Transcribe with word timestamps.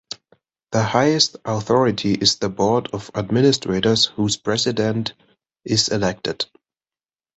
The 0.71 0.81
highest 0.81 1.35
authority 1.45 2.13
is 2.15 2.37
the 2.37 2.49
board 2.49 2.89
of 2.91 3.11
administrators 3.13 4.05
whose 4.05 4.35
president 4.35 5.13
is 5.63 5.89
elected. 5.89 6.47